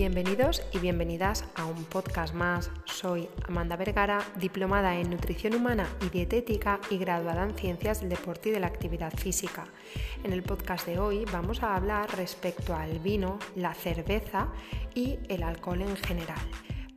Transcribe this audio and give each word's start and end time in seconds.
Bienvenidos 0.00 0.62
y 0.72 0.78
bienvenidas 0.78 1.44
a 1.56 1.66
un 1.66 1.84
podcast 1.84 2.32
más. 2.32 2.70
Soy 2.86 3.28
Amanda 3.46 3.76
Vergara, 3.76 4.24
diplomada 4.36 4.96
en 4.96 5.10
nutrición 5.10 5.54
humana 5.54 5.86
y 6.00 6.08
dietética 6.08 6.80
y 6.88 6.96
graduada 6.96 7.42
en 7.42 7.54
ciencias 7.54 8.00
del 8.00 8.08
deporte 8.08 8.48
y 8.48 8.52
de 8.52 8.60
la 8.60 8.68
actividad 8.68 9.12
física. 9.12 9.66
En 10.24 10.32
el 10.32 10.42
podcast 10.42 10.86
de 10.86 10.98
hoy 10.98 11.26
vamos 11.30 11.62
a 11.62 11.76
hablar 11.76 12.16
respecto 12.16 12.74
al 12.74 12.98
vino, 13.00 13.38
la 13.56 13.74
cerveza 13.74 14.48
y 14.94 15.18
el 15.28 15.42
alcohol 15.42 15.82
en 15.82 15.94
general. 15.98 16.40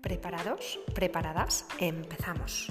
¿Preparados? 0.01 0.79
¿Preparadas? 0.95 1.65
Empezamos. 1.79 2.69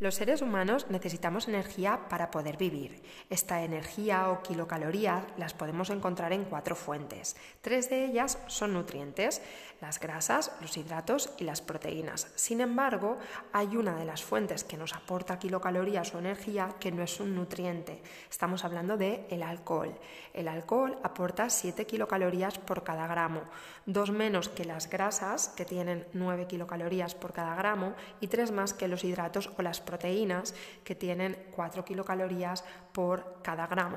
Los 0.00 0.14
seres 0.14 0.42
humanos 0.42 0.86
necesitamos 0.90 1.48
energía 1.48 2.08
para 2.08 2.30
poder 2.30 2.56
vivir. 2.56 3.02
Esta 3.30 3.64
energía 3.64 4.30
o 4.30 4.44
kilocalorías 4.44 5.24
las 5.36 5.54
podemos 5.54 5.90
encontrar 5.90 6.32
en 6.32 6.44
cuatro 6.44 6.76
fuentes. 6.76 7.34
Tres 7.62 7.90
de 7.90 8.04
ellas 8.04 8.38
son 8.46 8.74
nutrientes, 8.74 9.42
las 9.80 9.98
grasas, 9.98 10.52
los 10.60 10.76
hidratos 10.76 11.30
y 11.38 11.44
las 11.44 11.62
proteínas. 11.62 12.28
Sin 12.36 12.60
embargo, 12.60 13.18
hay 13.52 13.76
una 13.76 13.96
de 13.96 14.04
las 14.04 14.22
fuentes 14.22 14.62
que 14.62 14.76
nos 14.76 14.94
aporta 14.94 15.40
kilocalorías 15.40 16.14
o 16.14 16.20
energía 16.20 16.76
que 16.78 16.92
no 16.92 17.02
es 17.02 17.18
un 17.18 17.34
nutriente. 17.34 18.00
Estamos 18.30 18.64
hablando 18.64 18.96
de 18.96 19.26
el 19.30 19.42
alcohol. 19.42 19.98
El 20.32 20.46
alcohol 20.46 20.96
aporta 21.02 21.50
7 21.50 21.86
kilocalorías 21.86 22.58
por 22.58 22.84
cada 22.84 23.08
gramo, 23.08 23.42
dos 23.84 24.12
menos 24.12 24.48
que 24.48 24.64
las 24.64 24.88
grasas, 24.88 25.48
que 25.48 25.64
tienen 25.64 26.06
9 26.12 26.46
kilocalorías 26.46 27.16
por 27.16 27.32
cada 27.32 27.56
gramo, 27.56 27.94
y 28.20 28.28
tres 28.28 28.52
más 28.52 28.74
que 28.74 28.86
los 28.86 29.02
hidratos 29.02 29.50
o 29.58 29.62
las 29.62 29.80
proteínas 29.88 30.54
que 30.84 30.94
tienen 30.94 31.48
4 31.56 31.82
kilocalorías 31.82 32.62
por 32.92 33.40
cada 33.42 33.66
gramo. 33.66 33.96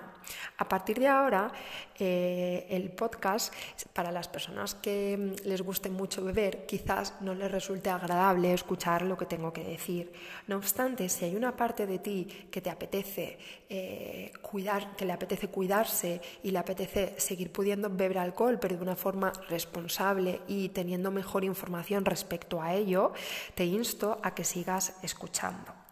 A 0.58 0.70
partir 0.70 1.00
de 1.00 1.08
ahora, 1.08 1.52
eh, 2.00 2.68
el 2.70 2.92
podcast, 2.92 3.54
para 3.92 4.12
las 4.12 4.28
personas 4.28 4.76
que 4.76 5.18
mm, 5.18 5.48
les 5.48 5.62
guste 5.62 5.90
mucho 5.90 6.24
beber, 6.24 6.66
quizás 6.66 7.16
no 7.20 7.34
les 7.34 7.52
resulte 7.52 7.90
agradable 7.90 8.54
escuchar 8.54 9.02
lo 9.02 9.18
que 9.18 9.26
tengo 9.26 9.52
que 9.52 9.64
decir. 9.64 10.14
No 10.48 10.56
obstante, 10.58 11.10
si 11.10 11.26
hay 11.26 11.36
una 11.36 11.56
parte 11.58 11.86
de 11.86 12.00
ti 12.00 12.48
que 12.50 12.62
te 12.62 12.70
apetece 12.70 13.38
eh, 13.68 14.32
cuidar, 14.42 14.96
que 14.96 15.06
le 15.06 15.14
apetece 15.14 15.48
cuidarse 15.50 16.22
y 16.44 16.52
le 16.52 16.60
apetece 16.60 17.16
seguir 17.18 17.52
pudiendo 17.52 17.90
beber 17.90 18.20
alcohol, 18.20 18.60
pero 18.60 18.78
de 18.78 18.84
una 18.84 18.96
forma 18.96 19.34
responsable 19.50 20.42
y 20.48 20.70
teniendo 20.70 21.12
mejor 21.12 21.44
información 21.44 22.06
respecto 22.06 22.62
a 22.62 22.74
ello, 22.74 23.14
te 23.56 23.66
insto 23.66 24.20
a 24.24 24.34
que 24.36 24.44
sigas 24.44 24.94
escuchando. 25.02 25.81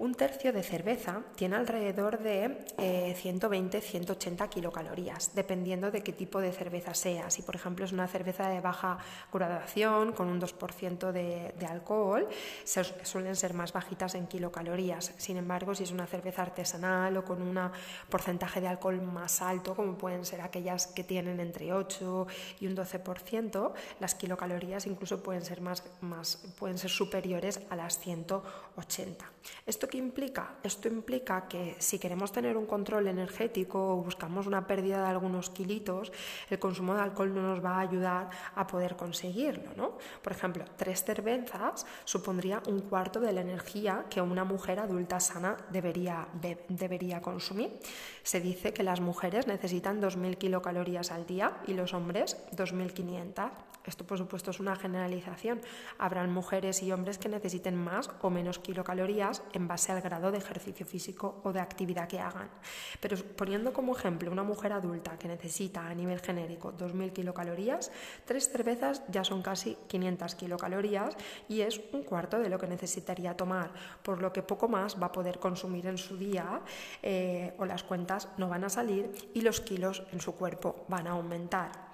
Un 0.00 0.14
tercio 0.14 0.52
de 0.52 0.62
cerveza 0.62 1.22
tiene 1.34 1.56
alrededor 1.56 2.20
de 2.20 2.64
120-180 2.76 4.44
eh, 4.44 4.48
kilocalorías, 4.48 5.34
dependiendo 5.34 5.90
de 5.90 6.04
qué 6.04 6.12
tipo 6.12 6.40
de 6.40 6.52
cerveza 6.52 6.94
sea. 6.94 7.30
Si, 7.30 7.42
por 7.42 7.56
ejemplo, 7.56 7.84
es 7.84 7.90
una 7.90 8.06
cerveza 8.06 8.48
de 8.48 8.60
baja 8.60 8.98
graduación, 9.32 10.12
con 10.12 10.28
un 10.28 10.40
2% 10.40 11.10
de, 11.10 11.52
de, 11.58 11.66
alcohol, 11.66 12.28
suelen 13.02 13.34
ser 13.34 13.54
más 13.54 13.72
bajitas 13.72 14.14
en 14.14 14.28
kilocalorías. 14.28 15.14
Sin 15.16 15.36
embargo, 15.36 15.74
si 15.74 15.82
es 15.82 15.90
una 15.90 16.06
cerveza 16.06 16.42
artesanal 16.42 17.16
o 17.16 17.24
con 17.24 17.42
un 17.42 17.58
porcentaje 18.08 18.60
de 18.60 18.68
alcohol 18.68 19.02
más 19.02 19.42
alto, 19.42 19.74
como 19.74 19.98
pueden 19.98 20.24
ser 20.24 20.42
aquellas 20.42 20.86
que 20.86 21.02
tienen 21.02 21.40
entre 21.40 21.72
8 21.72 22.28
y 22.60 22.68
un 22.68 22.76
12%, 22.76 23.72
las 23.98 24.14
kilocalorías 24.14 24.86
incluso 24.86 25.24
pueden 25.24 25.44
ser, 25.44 25.60
más, 25.60 25.82
más, 26.02 26.36
pueden 26.56 26.78
ser 26.78 26.90
superiores 26.90 27.62
a 27.68 27.74
las 27.74 27.98
180. 27.98 29.28
Esto 29.66 29.87
qué 29.88 29.98
implica? 29.98 30.54
Esto 30.62 30.88
implica 30.88 31.48
que 31.48 31.76
si 31.78 31.98
queremos 31.98 32.32
tener 32.32 32.56
un 32.56 32.66
control 32.66 33.08
energético 33.08 33.94
o 33.94 33.96
buscamos 34.02 34.46
una 34.46 34.66
pérdida 34.66 35.02
de 35.02 35.08
algunos 35.08 35.50
kilitos, 35.50 36.12
el 36.50 36.58
consumo 36.58 36.94
de 36.94 37.02
alcohol 37.02 37.34
no 37.34 37.42
nos 37.42 37.64
va 37.64 37.76
a 37.76 37.80
ayudar 37.80 38.30
a 38.54 38.66
poder 38.66 38.96
conseguirlo. 38.96 39.70
¿no? 39.76 39.98
Por 40.22 40.32
ejemplo, 40.32 40.64
tres 40.76 41.04
cervezas 41.04 41.86
supondría 42.04 42.62
un 42.68 42.80
cuarto 42.80 43.20
de 43.20 43.32
la 43.32 43.40
energía 43.40 44.04
que 44.08 44.20
una 44.20 44.44
mujer 44.44 44.78
adulta 44.80 45.20
sana 45.20 45.56
debería, 45.70 46.28
debería 46.68 47.20
consumir. 47.20 47.78
Se 48.22 48.40
dice 48.40 48.72
que 48.72 48.82
las 48.82 49.00
mujeres 49.00 49.46
necesitan 49.46 50.00
2.000 50.00 50.36
kilocalorías 50.36 51.10
al 51.10 51.26
día 51.26 51.58
y 51.66 51.74
los 51.74 51.94
hombres 51.94 52.36
2.500. 52.54 53.50
Esto, 53.88 54.06
por 54.06 54.18
supuesto, 54.18 54.50
es 54.50 54.60
una 54.60 54.76
generalización. 54.76 55.62
Habrán 55.98 56.30
mujeres 56.30 56.82
y 56.82 56.92
hombres 56.92 57.16
que 57.16 57.30
necesiten 57.30 57.74
más 57.74 58.10
o 58.20 58.28
menos 58.28 58.58
kilocalorías 58.58 59.42
en 59.54 59.66
base 59.66 59.92
al 59.92 60.02
grado 60.02 60.30
de 60.30 60.36
ejercicio 60.36 60.84
físico 60.84 61.40
o 61.42 61.54
de 61.54 61.60
actividad 61.60 62.06
que 62.06 62.20
hagan. 62.20 62.50
Pero 63.00 63.16
poniendo 63.16 63.72
como 63.72 63.96
ejemplo 63.96 64.30
una 64.30 64.42
mujer 64.42 64.74
adulta 64.74 65.18
que 65.18 65.26
necesita 65.26 65.88
a 65.88 65.94
nivel 65.94 66.20
genérico 66.20 66.74
2.000 66.74 67.14
kilocalorías, 67.14 67.90
tres 68.26 68.50
cervezas 68.50 69.02
ya 69.08 69.24
son 69.24 69.40
casi 69.40 69.78
500 69.88 70.34
kilocalorías 70.34 71.16
y 71.48 71.62
es 71.62 71.80
un 71.92 72.02
cuarto 72.02 72.38
de 72.38 72.50
lo 72.50 72.58
que 72.58 72.66
necesitaría 72.66 73.38
tomar, 73.38 73.72
por 74.02 74.20
lo 74.20 74.34
que 74.34 74.42
poco 74.42 74.68
más 74.68 75.00
va 75.00 75.06
a 75.06 75.12
poder 75.12 75.38
consumir 75.38 75.86
en 75.86 75.96
su 75.96 76.18
día 76.18 76.60
eh, 77.02 77.54
o 77.56 77.64
las 77.64 77.84
cuentas 77.84 78.28
no 78.36 78.50
van 78.50 78.64
a 78.64 78.68
salir 78.68 79.10
y 79.32 79.40
los 79.40 79.62
kilos 79.62 80.02
en 80.12 80.20
su 80.20 80.34
cuerpo 80.34 80.84
van 80.88 81.06
a 81.06 81.12
aumentar. 81.12 81.88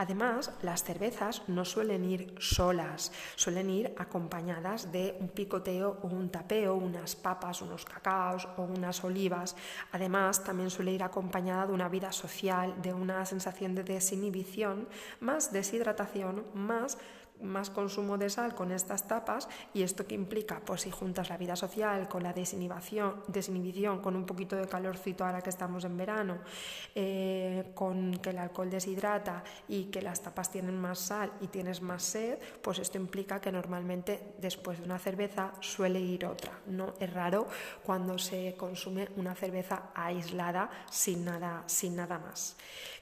Además, 0.00 0.50
las 0.62 0.82
cervezas 0.82 1.42
no 1.46 1.66
suelen 1.66 2.06
ir 2.06 2.34
solas, 2.38 3.12
suelen 3.36 3.68
ir 3.68 3.94
acompañadas 3.98 4.90
de 4.90 5.14
un 5.20 5.28
picoteo 5.28 5.98
o 6.00 6.06
un 6.06 6.30
tapeo, 6.30 6.74
unas 6.74 7.14
papas, 7.14 7.60
unos 7.60 7.84
cacaos 7.84 8.48
o 8.56 8.62
unas 8.62 9.04
olivas. 9.04 9.56
Además, 9.92 10.42
también 10.42 10.70
suele 10.70 10.92
ir 10.92 11.02
acompañada 11.02 11.66
de 11.66 11.74
una 11.74 11.90
vida 11.90 12.12
social, 12.12 12.80
de 12.80 12.94
una 12.94 13.26
sensación 13.26 13.74
de 13.74 13.84
desinhibición, 13.84 14.88
más 15.20 15.52
deshidratación, 15.52 16.46
más 16.54 16.96
más 17.42 17.70
consumo 17.70 18.18
de 18.18 18.30
sal 18.30 18.54
con 18.54 18.72
estas 18.72 19.06
tapas 19.06 19.48
y 19.74 19.82
esto 19.82 20.06
que 20.06 20.14
implica, 20.14 20.60
pues 20.64 20.82
si 20.82 20.90
juntas 20.90 21.28
la 21.28 21.36
vida 21.36 21.56
social 21.56 22.08
con 22.08 22.22
la 22.22 22.32
desinhibición, 22.32 23.22
desinhibición 23.28 24.00
con 24.00 24.16
un 24.16 24.26
poquito 24.26 24.56
de 24.56 24.66
calorcito 24.66 25.24
ahora 25.24 25.42
que 25.42 25.50
estamos 25.50 25.84
en 25.84 25.96
verano, 25.96 26.38
eh, 26.94 27.70
con 27.74 28.12
que 28.18 28.30
el 28.30 28.38
alcohol 28.38 28.70
deshidrata 28.70 29.42
y 29.68 29.84
que 29.84 30.02
las 30.02 30.20
tapas 30.20 30.50
tienen 30.50 30.78
más 30.80 30.98
sal 30.98 31.32
y 31.40 31.48
tienes 31.48 31.82
más 31.82 32.02
sed, 32.02 32.38
pues 32.62 32.78
esto 32.78 32.98
implica 32.98 33.40
que 33.40 33.52
normalmente 33.52 34.34
después 34.38 34.78
de 34.78 34.84
una 34.84 34.98
cerveza 34.98 35.52
suele 35.60 36.00
ir 36.00 36.26
otra. 36.26 36.52
No 36.66 36.94
es 36.98 37.12
raro 37.12 37.46
cuando 37.82 38.18
se 38.18 38.54
consume 38.56 39.08
una 39.16 39.34
cerveza 39.34 39.90
aislada 39.94 40.70
sin 40.90 41.24
nada, 41.24 41.64
sin 41.66 41.96
nada 41.96 42.18
más. 42.18 42.56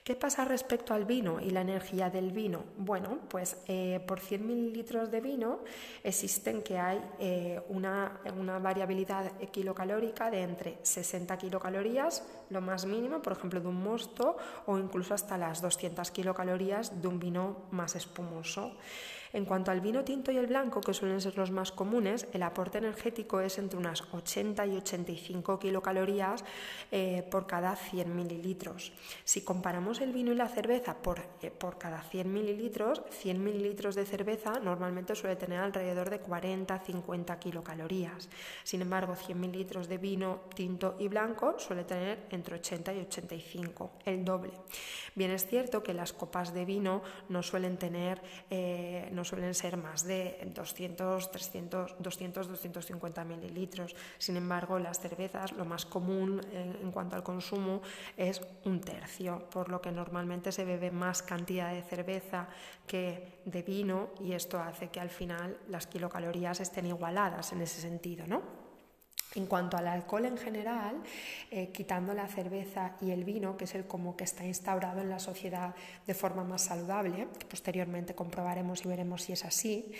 ¿Qué 0.08 0.14
pasa 0.14 0.46
respecto 0.46 0.94
al 0.94 1.04
vino 1.04 1.38
y 1.38 1.50
la 1.50 1.60
energía 1.60 2.08
del 2.08 2.32
vino? 2.32 2.64
Bueno, 2.78 3.18
pues 3.28 3.58
eh, 3.66 4.02
por 4.06 4.20
100 4.28 4.46
mililitros 4.46 5.10
de 5.10 5.20
vino 5.20 5.60
existen 6.04 6.62
que 6.62 6.78
hay 6.78 7.00
eh, 7.18 7.60
una, 7.68 8.20
una, 8.36 8.58
variabilidad 8.58 9.32
kilocalórica 9.50 10.30
de 10.30 10.42
entre 10.42 10.78
60 10.82 11.36
kilocalorías, 11.38 12.22
lo 12.50 12.60
más 12.60 12.84
mínimo, 12.84 13.22
por 13.22 13.32
ejemplo, 13.32 13.60
de 13.60 13.68
un 13.68 13.82
mosto, 13.82 14.36
o 14.66 14.78
incluso 14.78 15.14
hasta 15.14 15.38
las 15.38 15.62
200 15.62 16.10
kilocalorías 16.10 17.00
de 17.00 17.08
un 17.08 17.18
vino 17.18 17.56
más 17.70 17.96
espumoso. 17.96 18.72
En 19.32 19.44
cuanto 19.44 19.70
al 19.70 19.80
vino 19.80 20.04
tinto 20.04 20.32
y 20.32 20.38
el 20.38 20.46
blanco, 20.46 20.80
que 20.80 20.94
suelen 20.94 21.20
ser 21.20 21.36
los 21.36 21.50
más 21.50 21.70
comunes, 21.70 22.26
el 22.32 22.42
aporte 22.42 22.78
energético 22.78 23.40
es 23.40 23.58
entre 23.58 23.78
unas 23.78 24.02
80 24.12 24.66
y 24.66 24.76
85 24.76 25.58
kilocalorías 25.58 26.44
eh, 26.90 27.22
por 27.30 27.46
cada 27.46 27.76
100 27.76 28.14
mililitros. 28.16 28.92
Si 29.24 29.42
comparamos 29.42 30.00
el 30.00 30.12
vino 30.12 30.32
y 30.32 30.34
la 30.34 30.48
cerveza 30.48 30.96
por, 30.96 31.20
eh, 31.42 31.50
por 31.50 31.76
cada 31.76 32.02
100 32.02 32.32
mililitros, 32.32 33.02
100 33.10 33.44
mililitros 33.44 33.94
de 33.94 34.06
cerveza 34.06 34.60
normalmente 34.60 35.14
suele 35.14 35.36
tener 35.36 35.60
alrededor 35.60 36.08
de 36.08 36.22
40-50 36.22 37.38
kilocalorías. 37.38 38.28
Sin 38.64 38.80
embargo, 38.80 39.14
100 39.14 39.38
mililitros 39.38 39.88
de 39.88 39.98
vino 39.98 40.40
tinto 40.54 40.96
y 40.98 41.08
blanco 41.08 41.58
suele 41.58 41.84
tener 41.84 42.26
entre 42.30 42.56
80 42.56 42.94
y 42.94 43.00
85, 43.00 43.90
el 44.06 44.24
doble. 44.24 44.52
Bien 45.14 45.30
es 45.32 45.46
cierto 45.46 45.82
que 45.82 45.92
las 45.92 46.12
copas 46.12 46.54
de 46.54 46.64
vino 46.64 47.02
no 47.28 47.42
suelen 47.42 47.76
tener... 47.76 48.22
Eh, 48.48 49.10
no 49.18 49.24
suelen 49.24 49.52
ser 49.52 49.76
más 49.76 50.04
de 50.04 50.38
200, 50.54 51.30
300, 51.32 51.96
200, 51.98 52.48
250 52.48 53.24
mililitros. 53.24 53.96
Sin 54.16 54.36
embargo, 54.36 54.78
las 54.78 55.00
cervezas, 55.00 55.50
lo 55.52 55.64
más 55.64 55.84
común 55.84 56.40
en, 56.52 56.92
cuanto 56.92 57.16
al 57.16 57.24
consumo 57.24 57.82
es 58.16 58.40
un 58.64 58.80
tercio, 58.80 59.50
por 59.50 59.70
lo 59.70 59.80
que 59.82 59.90
normalmente 59.90 60.52
se 60.52 60.64
bebe 60.64 60.92
más 60.92 61.22
cantidad 61.22 61.72
de 61.72 61.82
cerveza 61.82 62.48
que 62.86 63.40
de 63.44 63.62
vino 63.62 64.10
y 64.20 64.32
esto 64.32 64.60
hace 64.60 64.88
que 64.88 65.00
al 65.00 65.10
final 65.10 65.58
las 65.68 65.88
kilocalorías 65.88 66.60
estén 66.60 66.86
igualadas 66.86 67.52
en 67.52 67.62
ese 67.62 67.80
sentido, 67.80 68.24
¿no? 68.26 68.67
En 69.34 69.46
cuanto 69.46 69.76
al 69.76 69.86
alcohol 69.86 70.24
en 70.24 70.38
general, 70.38 70.96
eh, 71.50 71.68
quitando 71.68 72.14
la 72.14 72.26
cerveza 72.28 72.96
y 73.02 73.10
el 73.10 73.24
vino, 73.24 73.56
que 73.58 73.64
es 73.64 73.74
el 73.74 73.84
como 73.84 74.16
que 74.16 74.24
está 74.24 74.44
instaurado 74.46 75.02
en 75.02 75.10
la 75.10 75.18
sociedad 75.18 75.74
de 76.06 76.14
forma 76.14 76.44
más 76.44 76.62
saludable, 76.62 77.28
que 77.38 77.46
posteriormente 77.46 78.14
comprobaremos 78.14 78.84
y 78.84 78.88
veremos 78.88 79.22
si 79.22 79.34
es 79.34 79.44
así, 79.44 79.92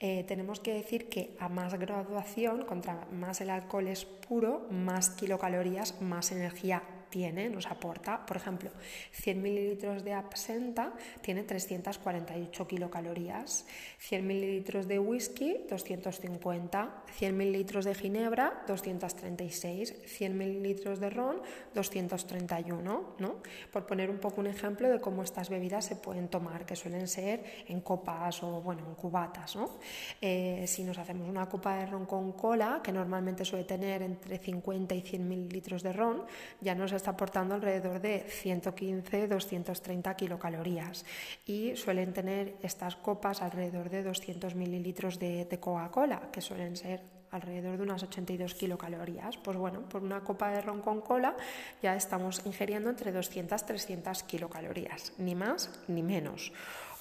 eh, 0.00 0.24
tenemos 0.26 0.60
que 0.60 0.72
decir 0.72 1.10
que 1.10 1.36
a 1.38 1.50
más 1.50 1.74
graduación, 1.74 2.64
contra 2.64 3.06
más 3.12 3.42
el 3.42 3.50
alcohol 3.50 3.86
es 3.86 4.06
puro, 4.06 4.66
más 4.70 5.10
kilocalorías, 5.10 6.00
más 6.00 6.32
energía 6.32 6.82
tiene, 7.10 7.50
nos 7.50 7.66
aporta, 7.66 8.24
por 8.24 8.36
ejemplo, 8.36 8.70
100 9.12 9.42
mililitros 9.42 10.04
de 10.04 10.14
absenta 10.14 10.92
tiene 11.20 11.42
348 11.42 12.66
kilocalorías, 12.66 13.66
100 13.98 14.26
mililitros 14.26 14.88
de 14.88 14.98
whisky 14.98 15.66
250, 15.68 17.04
100 17.12 17.36
mililitros 17.36 17.84
de 17.84 17.94
ginebra 17.94 18.62
236, 18.66 19.94
100 20.06 20.38
mililitros 20.38 21.00
de 21.00 21.10
ron 21.10 21.42
231, 21.74 23.14
¿no? 23.18 23.36
Por 23.72 23.86
poner 23.86 24.10
un 24.10 24.18
poco 24.18 24.40
un 24.40 24.46
ejemplo 24.46 24.88
de 24.88 25.00
cómo 25.00 25.22
estas 25.22 25.48
bebidas 25.50 25.84
se 25.84 25.96
pueden 25.96 26.28
tomar, 26.28 26.64
que 26.64 26.76
suelen 26.76 27.08
ser 27.08 27.44
en 27.68 27.80
copas 27.80 28.42
o 28.42 28.60
bueno, 28.62 28.86
en 28.86 28.94
cubatas, 28.94 29.56
¿no? 29.56 29.78
Eh, 30.20 30.64
si 30.66 30.84
nos 30.84 30.98
hacemos 30.98 31.28
una 31.28 31.48
copa 31.48 31.76
de 31.76 31.86
ron 31.86 32.06
con 32.06 32.32
cola, 32.32 32.80
que 32.82 32.92
normalmente 32.92 33.44
suele 33.44 33.64
tener 33.64 34.02
entre 34.02 34.38
50 34.38 34.94
y 34.94 35.00
100 35.00 35.28
mililitros 35.28 35.82
de 35.82 35.92
ron, 35.92 36.24
ya 36.60 36.74
nos 36.74 36.92
está 37.00 37.12
aportando 37.12 37.54
alrededor 37.54 38.00
de 38.00 38.26
115-230 38.28 40.16
kilocalorías 40.16 41.04
y 41.46 41.74
suelen 41.76 42.12
tener 42.12 42.56
estas 42.62 42.96
copas 42.96 43.40
alrededor 43.40 43.88
de 43.88 44.02
200 44.02 44.54
mililitros 44.54 45.18
de, 45.18 45.48
Coca-Cola, 45.58 46.28
que 46.30 46.40
suelen 46.40 46.76
ser 46.76 47.00
alrededor 47.30 47.78
de 47.78 47.82
unas 47.84 48.02
82 48.02 48.54
kilocalorías. 48.54 49.38
Pues 49.38 49.56
bueno, 49.56 49.88
por 49.88 50.02
una 50.02 50.20
copa 50.20 50.50
de 50.50 50.60
ron 50.60 50.82
con 50.82 51.00
cola 51.00 51.36
ya 51.82 51.96
estamos 51.96 52.44
ingiriendo 52.44 52.90
entre 52.90 53.12
200 53.12 53.64
300 53.64 54.22
kilocalorías, 54.24 55.14
ni 55.18 55.34
más 55.34 55.70
ni 55.88 56.02
menos. 56.02 56.52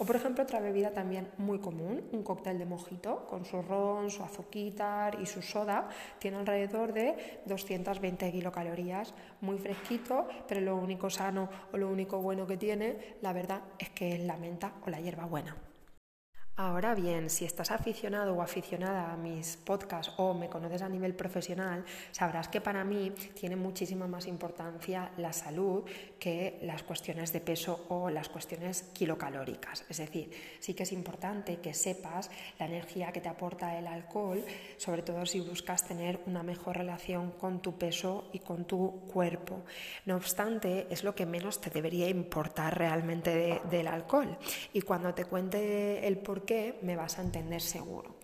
O 0.02 0.06
por 0.06 0.16
ejemplo 0.16 0.44
otra 0.44 0.62
bebida 0.62 0.92
también 0.94 1.28
muy 1.38 1.60
común, 1.60 2.02
un 2.14 2.24
cóctel 2.24 2.58
de 2.58 2.66
mojito 2.66 3.28
con 3.28 3.44
su 3.44 3.62
ron, 3.62 4.10
su 4.10 4.24
azuquitar 4.24 5.20
y 5.22 5.26
su 5.26 5.42
soda, 5.42 5.90
tiene 6.20 6.38
alrededor 6.38 6.94
de 6.94 7.42
220 7.46 8.32
kilocalorías, 8.32 9.14
muy 9.42 9.58
fresquito, 9.58 10.26
pero 10.48 10.62
lo 10.62 10.78
único 10.78 11.10
sano 11.10 11.50
o 11.74 11.78
lo 11.78 11.90
único 11.90 12.22
bueno 12.22 12.48
que 12.48 12.56
tiene, 12.56 13.18
la 13.22 13.34
verdad, 13.34 13.62
es 13.78 13.90
que 13.90 14.16
es 14.16 14.22
la 14.22 14.38
menta 14.38 14.72
o 14.86 14.90
la 14.90 15.02
hierba 15.02 15.26
buena. 15.26 15.69
Ahora 16.62 16.94
bien, 16.94 17.30
si 17.30 17.46
estás 17.46 17.72
aficionado 17.72 18.34
o 18.34 18.42
aficionada 18.42 19.14
a 19.14 19.16
mis 19.16 19.56
podcasts 19.56 20.12
o 20.18 20.34
me 20.34 20.50
conoces 20.50 20.82
a 20.82 20.90
nivel 20.90 21.16
profesional, 21.16 21.86
sabrás 22.12 22.50
que 22.50 22.60
para 22.60 22.84
mí 22.84 23.14
tiene 23.34 23.56
muchísima 23.56 24.08
más 24.08 24.28
importancia 24.28 25.10
la 25.16 25.32
salud 25.32 25.86
que 26.20 26.60
las 26.64 26.84
cuestiones 26.84 27.32
de 27.32 27.40
peso 27.40 27.86
o 27.88 28.10
las 28.10 28.28
cuestiones 28.28 28.84
kilocalóricas. 28.92 29.86
Es 29.88 30.00
decir, 30.00 30.32
sí 30.60 30.74
que 30.74 30.84
es 30.84 30.92
importante 30.92 31.62
que 31.62 31.74
sepas 31.74 32.30
la 32.60 32.66
energía 32.66 33.14
que 33.14 33.22
te 33.22 33.30
aporta 33.30 33.80
el 33.80 33.88
alcohol, 33.88 34.44
sobre 34.76 35.02
todo 35.02 35.26
si 35.26 35.40
buscas 35.40 35.88
tener 35.88 36.20
una 36.26 36.44
mejor 36.44 36.76
relación 36.76 37.32
con 37.32 37.62
tu 37.62 37.78
peso 37.78 38.28
y 38.34 38.40
con 38.40 38.66
tu 38.66 39.08
cuerpo. 39.08 39.62
No 40.06 40.18
obstante, 40.18 40.88
es 40.90 41.06
lo 41.06 41.16
que 41.16 41.26
menos 41.26 41.62
te 41.62 41.70
debería 41.70 42.10
importar 42.10 42.78
realmente 42.78 43.62
del 43.72 43.88
alcohol. 43.88 44.38
Y 44.74 44.82
cuando 44.82 45.14
te 45.14 45.24
cuente 45.24 46.06
el 46.06 46.18
por 46.18 46.49
me 46.82 46.96
vas 46.96 47.20
a 47.20 47.22
entender 47.22 47.62
seguro. 47.62 48.16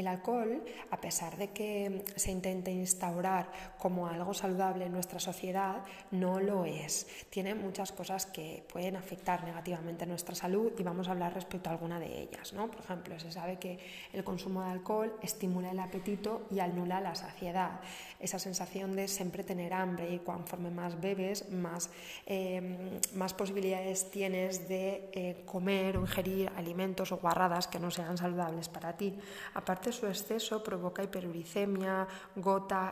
El 0.00 0.06
alcohol, 0.06 0.64
a 0.90 0.98
pesar 0.98 1.36
de 1.36 1.48
que 1.48 2.06
se 2.16 2.30
intente 2.30 2.70
instaurar 2.70 3.52
como 3.76 4.06
algo 4.06 4.32
saludable 4.32 4.86
en 4.86 4.92
nuestra 4.92 5.20
sociedad, 5.20 5.84
no 6.10 6.40
lo 6.40 6.64
es. 6.64 7.06
Tiene 7.28 7.54
muchas 7.54 7.92
cosas 7.92 8.24
que 8.24 8.64
pueden 8.72 8.96
afectar 8.96 9.44
negativamente 9.44 10.04
a 10.04 10.06
nuestra 10.06 10.34
salud 10.34 10.72
y 10.78 10.82
vamos 10.82 11.08
a 11.08 11.10
hablar 11.10 11.34
respecto 11.34 11.68
a 11.68 11.74
alguna 11.74 12.00
de 12.00 12.22
ellas. 12.22 12.54
¿no? 12.54 12.70
Por 12.70 12.80
ejemplo, 12.80 13.20
se 13.20 13.30
sabe 13.30 13.58
que 13.58 13.78
el 14.14 14.24
consumo 14.24 14.62
de 14.62 14.70
alcohol 14.70 15.14
estimula 15.20 15.70
el 15.70 15.78
apetito 15.78 16.46
y 16.50 16.60
anula 16.60 16.98
la 17.02 17.14
saciedad. 17.14 17.80
Esa 18.18 18.38
sensación 18.38 18.96
de 18.96 19.06
siempre 19.06 19.44
tener 19.44 19.74
hambre 19.74 20.14
y 20.14 20.20
conforme 20.20 20.70
más 20.70 20.98
bebes, 20.98 21.50
más, 21.50 21.90
em, 22.24 22.98
más 23.12 23.34
posibilidades 23.34 24.10
tienes 24.10 24.66
de 24.66 25.10
eh, 25.12 25.42
comer 25.44 25.98
o 25.98 26.00
ingerir 26.00 26.50
alimentos 26.56 27.12
o 27.12 27.18
guarradas 27.18 27.66
que 27.66 27.78
no 27.78 27.90
sean 27.90 28.16
saludables 28.16 28.70
para 28.70 28.96
ti. 28.96 29.14
Aparte 29.52 29.89
su 29.92 30.06
exceso 30.06 30.62
provoca 30.62 31.02
hiperuricemia, 31.02 32.06
gota, 32.36 32.90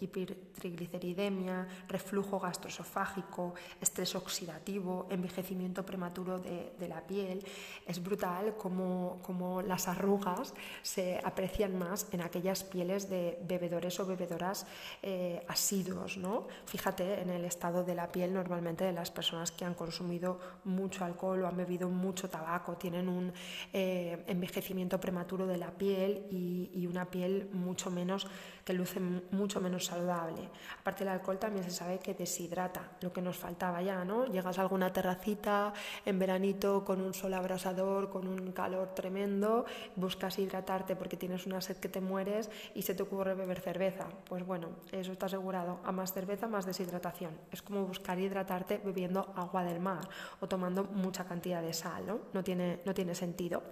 hipertrigliceridemia, 0.00 1.66
reflujo 1.88 2.38
gastroesofágico, 2.38 3.54
estrés 3.80 4.14
oxidativo, 4.14 5.06
envejecimiento 5.10 5.84
prematuro 5.84 6.38
de, 6.38 6.88
la 6.88 7.00
piel. 7.06 7.44
Es 7.86 8.02
brutal 8.02 8.56
como, 8.56 9.62
las 9.66 9.86
arrugas 9.88 10.54
se 10.82 11.20
aprecian 11.22 11.78
más 11.78 12.06
en 12.12 12.22
aquellas 12.22 12.64
pieles 12.64 13.08
de 13.08 13.38
bebedores 13.46 14.00
o 14.00 14.06
bebedoras 14.06 14.66
eh, 15.02 15.44
asiduos. 15.48 16.16
¿no? 16.16 16.48
Fíjate 16.66 17.20
en 17.20 17.30
el 17.30 17.44
estado 17.44 17.84
de 17.84 17.94
la 17.94 18.08
piel 18.10 18.32
normalmente 18.34 18.84
de 18.84 18.92
las 18.92 19.10
personas 19.10 19.52
que 19.52 19.64
han 19.64 19.74
consumido 19.74 20.38
mucho 20.64 21.04
alcohol 21.04 21.42
o 21.42 21.46
han 21.46 21.56
bebido 21.56 21.88
mucho 21.88 22.28
tabaco, 22.28 22.76
tienen 22.76 23.08
un 23.08 23.32
eh, 23.72 24.24
envejecimiento 24.26 24.98
prematuro 24.98 25.46
de 25.46 25.56
la 25.56 25.70
piel 25.70 25.99
y, 26.08 26.86
una 26.86 27.10
piel 27.10 27.48
mucho 27.52 27.90
menos, 27.90 28.26
que 28.70 28.76
luce 28.76 29.00
mucho 29.00 29.60
menos 29.60 29.86
saludable. 29.86 30.48
Aparte 30.78 31.02
el 31.02 31.08
alcohol 31.08 31.40
también 31.40 31.64
se 31.64 31.72
sabe 31.72 31.98
que 31.98 32.14
deshidrata, 32.14 32.92
lo 33.00 33.12
que 33.12 33.20
nos 33.20 33.36
faltaba 33.36 33.82
ya, 33.82 34.04
¿no? 34.04 34.26
Llegas 34.26 34.58
a 34.58 34.62
alguna 34.62 34.92
terracita 34.92 35.74
en 36.06 36.20
veranito 36.20 36.84
con 36.84 37.00
un 37.00 37.12
sol 37.12 37.34
abrasador, 37.34 38.10
con 38.10 38.28
un 38.28 38.52
calor 38.52 38.94
tremendo, 38.94 39.64
buscas 39.96 40.38
hidratarte 40.38 40.94
porque 40.94 41.16
tienes 41.16 41.46
una 41.46 41.60
sed 41.60 41.78
que 41.78 41.88
te 41.88 42.00
mueres 42.00 42.48
y 42.72 42.82
se 42.82 42.94
te 42.94 43.02
ocurre 43.02 43.34
beber 43.34 43.58
cerveza. 43.58 44.06
Pues 44.28 44.46
bueno, 44.46 44.68
eso 44.92 45.10
está 45.10 45.26
asegurado. 45.26 45.80
A 45.82 45.90
más 45.90 46.12
cerveza, 46.12 46.46
más 46.46 46.64
deshidratación. 46.64 47.32
Es 47.50 47.62
como 47.62 47.84
buscar 47.84 48.20
hidratarte 48.20 48.80
bebiendo 48.84 49.32
agua 49.34 49.64
del 49.64 49.80
mar 49.80 50.08
o 50.38 50.46
tomando 50.46 50.84
mucha 50.84 51.24
cantidad 51.24 51.60
de 51.60 51.72
sal, 51.72 52.20
¿no? 52.32 52.44
Tiene, 52.44 52.82
no 52.84 52.94
tiene 52.94 53.16
sentido. 53.16 53.64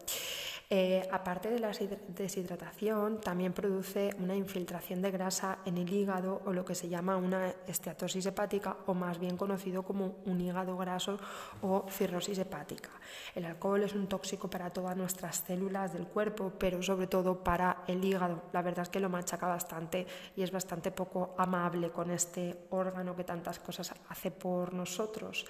Eh, 0.70 1.08
aparte 1.10 1.48
de 1.48 1.60
la 1.60 1.72
deshidratación, 2.08 3.22
también 3.22 3.54
produce 3.54 4.10
una 4.18 4.36
infiltración 4.36 4.87
de 4.88 5.10
grasa 5.10 5.58
en 5.66 5.76
el 5.76 5.92
hígado 5.92 6.40
o 6.46 6.52
lo 6.52 6.64
que 6.64 6.74
se 6.74 6.88
llama 6.88 7.16
una 7.16 7.50
esteatosis 7.66 8.24
hepática 8.24 8.78
o 8.86 8.94
más 8.94 9.18
bien 9.18 9.36
conocido 9.36 9.82
como 9.82 10.16
un 10.24 10.40
hígado 10.40 10.76
graso 10.78 11.18
o 11.60 11.84
cirrosis 11.90 12.38
hepática. 12.38 12.88
El 13.34 13.44
alcohol 13.44 13.82
es 13.82 13.94
un 13.94 14.06
tóxico 14.06 14.48
para 14.48 14.70
todas 14.70 14.96
nuestras 14.96 15.44
células 15.46 15.92
del 15.92 16.06
cuerpo, 16.06 16.52
pero 16.58 16.82
sobre 16.82 17.06
todo 17.06 17.44
para 17.44 17.84
el 17.86 18.02
hígado. 18.02 18.44
La 18.52 18.62
verdad 18.62 18.84
es 18.84 18.88
que 18.88 19.00
lo 19.00 19.10
machaca 19.10 19.46
bastante 19.46 20.06
y 20.34 20.42
es 20.42 20.50
bastante 20.50 20.90
poco 20.90 21.34
amable 21.36 21.90
con 21.90 22.10
este 22.10 22.66
órgano 22.70 23.14
que 23.14 23.24
tantas 23.24 23.58
cosas 23.58 23.92
hace 24.08 24.30
por 24.30 24.72
nosotros. 24.72 25.44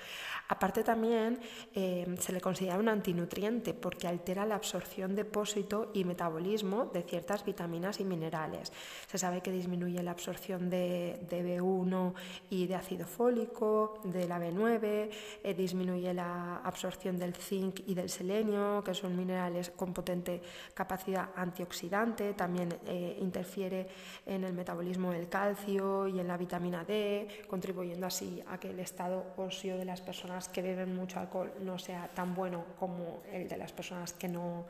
Aparte 0.48 0.82
también 0.82 1.40
eh, 1.74 2.16
se 2.18 2.32
le 2.32 2.40
considera 2.40 2.78
un 2.78 2.88
antinutriente 2.88 3.72
porque 3.72 4.08
altera 4.08 4.44
la 4.44 4.56
absorción 4.56 5.14
depósito 5.14 5.90
y 5.94 6.04
metabolismo 6.04 6.86
de 6.86 7.02
ciertas 7.02 7.44
vitaminas 7.44 8.00
y 8.00 8.04
minerales. 8.04 8.72
Se 9.06 9.17
sabe 9.18 9.40
que 9.40 9.52
disminuye 9.52 10.02
la 10.02 10.12
absorción 10.12 10.70
de, 10.70 11.18
B1 11.30 12.14
y 12.50 12.66
de 12.66 12.74
ácido 12.74 13.06
fólico, 13.06 14.00
de 14.04 14.26
la 14.26 14.38
B9, 14.38 15.10
eh, 15.42 15.54
disminuye 15.54 16.12
la 16.14 16.56
absorción 16.58 17.18
del 17.18 17.34
zinc 17.34 17.80
y 17.86 17.94
del 17.94 18.08
selenio, 18.08 18.82
que 18.84 18.94
son 18.94 19.16
minerales 19.16 19.70
con 19.70 19.92
potente 19.92 20.40
capacidad 20.74 21.30
antioxidante, 21.36 22.34
también 22.34 22.74
eh, 22.86 23.16
interfiere 23.20 23.88
en 24.26 24.44
el 24.44 24.52
metabolismo 24.52 25.12
del 25.12 25.28
calcio 25.28 26.08
y 26.08 26.20
en 26.20 26.28
la 26.28 26.36
vitamina 26.36 26.84
D, 26.84 27.28
contribuyendo 27.48 28.06
así 28.06 28.42
a 28.48 28.58
que 28.58 28.70
el 28.70 28.80
estado 28.80 29.34
óseo 29.36 29.76
de 29.76 29.84
las 29.84 30.00
personas 30.00 30.48
que 30.48 30.62
beben 30.62 30.94
mucho 30.94 31.18
alcohol 31.18 31.52
no 31.60 31.78
sea 31.78 32.08
tan 32.14 32.34
bueno 32.34 32.64
como 32.78 33.22
el 33.32 33.48
de 33.48 33.56
las 33.56 33.72
personas 33.72 34.12
que 34.12 34.28
no, 34.28 34.66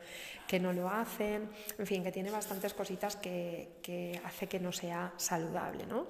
que 0.47 0.59
no 0.59 0.73
lo 0.73 0.89
hacen, 0.89 1.49
en 1.77 1.87
fin, 1.87 2.03
que 2.03 2.11
tiene 2.11 2.31
bastantes 2.31 2.73
cositas 2.73 3.15
que, 3.15 3.77
que 3.81 4.19
hace 4.39 4.47
que 4.47 4.59
no 4.59 4.71
sea 4.71 5.13
saludable. 5.17 5.85
¿no? 5.85 6.07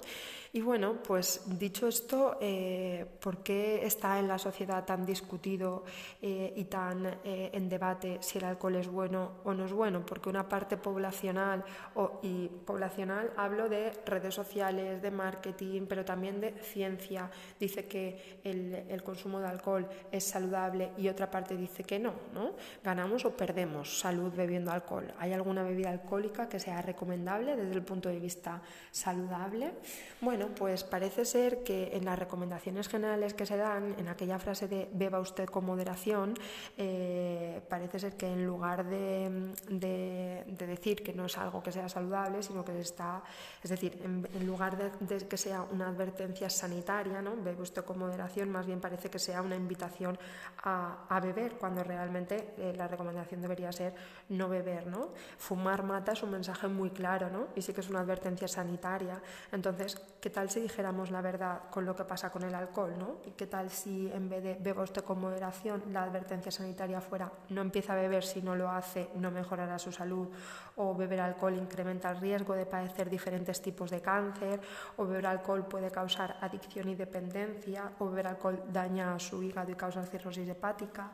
Y 0.52 0.62
bueno, 0.62 0.94
pues 1.00 1.42
dicho 1.60 1.86
esto, 1.86 2.36
eh, 2.40 3.06
¿por 3.20 3.38
qué 3.44 3.86
está 3.86 4.18
en 4.18 4.26
la 4.26 4.36
sociedad 4.36 4.84
tan 4.84 5.06
discutido 5.06 5.84
eh, 6.20 6.52
y 6.56 6.64
tan 6.64 7.06
eh, 7.06 7.50
en 7.52 7.68
debate 7.68 8.18
si 8.20 8.38
el 8.38 8.44
alcohol 8.44 8.74
es 8.74 8.88
bueno 8.88 9.34
o 9.44 9.54
no 9.54 9.66
es 9.66 9.72
bueno? 9.72 10.04
Porque 10.04 10.28
una 10.28 10.48
parte 10.48 10.76
poblacional, 10.76 11.62
o, 11.94 12.18
y 12.24 12.48
poblacional 12.48 13.32
hablo 13.36 13.68
de 13.68 13.92
redes 14.04 14.34
sociales, 14.34 15.00
de 15.00 15.12
marketing, 15.12 15.82
pero 15.88 16.04
también 16.04 16.40
de 16.40 16.50
ciencia, 16.58 17.30
dice 17.60 17.86
que 17.86 18.40
el, 18.42 18.74
el 18.88 19.04
consumo 19.04 19.38
de 19.38 19.46
alcohol 19.46 19.88
es 20.10 20.24
saludable 20.24 20.90
y 20.98 21.06
otra 21.08 21.30
parte 21.30 21.56
dice 21.56 21.84
que 21.84 22.00
no, 22.00 22.14
¿no? 22.34 22.54
Ganamos 22.82 23.24
o 23.24 23.36
perdemos 23.36 24.00
salud 24.00 24.32
bebiendo 24.34 24.72
alcohol. 24.72 25.14
¿Hay 25.20 25.32
alguna 25.32 25.62
bebida 25.62 25.90
alcohólica 25.90 26.48
que 26.48 26.58
sea 26.58 26.82
recomendable 26.82 27.54
desde 27.54 27.74
el 27.74 27.84
punto 27.84 28.08
de 28.08 28.18
vista 28.18 28.60
saludable? 28.90 29.74
Bueno, 30.20 30.39
Bueno, 30.40 30.54
pues 30.54 30.84
parece 30.84 31.26
ser 31.26 31.62
que 31.62 31.90
en 31.92 32.06
las 32.06 32.18
recomendaciones 32.18 32.88
generales 32.88 33.34
que 33.34 33.44
se 33.44 33.58
dan, 33.58 33.94
en 33.98 34.08
aquella 34.08 34.38
frase 34.38 34.68
de 34.68 34.88
beba 34.90 35.20
usted 35.20 35.44
con 35.50 35.66
moderación, 35.66 36.32
eh, 36.78 37.60
parece 37.68 37.98
ser 37.98 38.16
que 38.16 38.26
en 38.26 38.46
lugar 38.46 38.86
de, 38.86 39.52
decir 39.68 41.02
que 41.02 41.12
no 41.12 41.26
es 41.26 41.36
algo 41.36 41.62
que 41.62 41.70
sea 41.72 41.90
saludable, 41.90 42.42
sino 42.42 42.64
que 42.64 42.80
está, 42.80 43.22
es 43.62 43.68
decir, 43.68 44.00
en, 44.02 44.46
lugar 44.46 44.78
de, 44.78 45.28
que 45.28 45.36
sea 45.36 45.60
una 45.60 45.88
advertencia 45.88 46.48
sanitaria, 46.48 47.20
¿no? 47.20 47.36
bebe 47.36 47.60
usted 47.60 47.84
con 47.84 47.98
moderación, 47.98 48.48
más 48.48 48.64
bien 48.64 48.80
parece 48.80 49.10
que 49.10 49.18
sea 49.18 49.42
una 49.42 49.56
invitación 49.56 50.18
a, 50.62 51.20
beber, 51.22 51.56
cuando 51.56 51.84
realmente 51.84 52.54
eh, 52.56 52.72
la 52.74 52.88
recomendación 52.88 53.42
debería 53.42 53.72
ser 53.72 53.92
no 54.30 54.48
beber. 54.48 54.86
¿no? 54.86 55.10
Fumar 55.36 55.82
mata 55.82 56.12
es 56.12 56.22
un 56.22 56.30
mensaje 56.30 56.66
muy 56.66 56.88
claro 56.88 57.28
¿no? 57.28 57.48
y 57.54 57.60
sí 57.60 57.74
que 57.74 57.82
es 57.82 57.90
una 57.90 58.00
advertencia 58.00 58.48
sanitaria. 58.48 59.20
Entonces, 59.52 60.00
¿qué 60.30 60.34
tal 60.34 60.48
si 60.48 60.60
dijéramos 60.60 61.10
la 61.10 61.22
verdad 61.22 61.62
con 61.72 61.84
lo 61.84 61.96
que 61.96 62.04
pasa 62.04 62.30
con 62.30 62.44
el 62.44 62.54
alcohol? 62.54 62.94
¿no? 62.96 63.16
¿Y 63.26 63.32
qué 63.32 63.48
tal 63.48 63.68
si 63.68 64.08
en 64.12 64.28
vez 64.28 64.44
de 64.44 64.54
beba 64.60 64.84
usted 64.84 65.02
con 65.02 65.20
moderación, 65.20 65.82
la 65.92 66.04
advertencia 66.04 66.52
sanitaria 66.52 67.00
fuera 67.00 67.32
no 67.48 67.60
empieza 67.60 67.94
a 67.94 67.96
beber 67.96 68.22
si 68.22 68.40
no 68.40 68.54
lo 68.54 68.70
hace, 68.70 69.10
no 69.16 69.32
mejorará 69.32 69.76
su 69.80 69.90
salud? 69.90 70.28
O 70.76 70.94
beber 70.94 71.18
alcohol 71.18 71.56
incrementa 71.56 72.12
el 72.12 72.20
riesgo 72.20 72.54
de 72.54 72.64
padecer 72.64 73.10
diferentes 73.10 73.60
tipos 73.60 73.90
de 73.90 74.00
cáncer, 74.00 74.60
o 74.98 75.04
beber 75.04 75.26
alcohol 75.26 75.66
puede 75.66 75.90
causar 75.90 76.36
adicción 76.40 76.88
y 76.90 76.94
dependencia, 76.94 77.90
o 77.98 78.08
beber 78.08 78.28
alcohol 78.28 78.62
daña 78.72 79.18
su 79.18 79.42
hígado 79.42 79.72
y 79.72 79.74
causa 79.74 80.04
cirrosis 80.04 80.48
hepática. 80.48 81.10